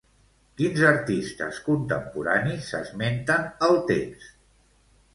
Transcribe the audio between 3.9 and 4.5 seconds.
text?